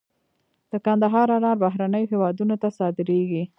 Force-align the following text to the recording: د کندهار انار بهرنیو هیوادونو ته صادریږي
د 0.71 0.73
کندهار 0.85 1.27
انار 1.37 1.57
بهرنیو 1.63 2.09
هیوادونو 2.11 2.55
ته 2.61 2.67
صادریږي 2.77 3.43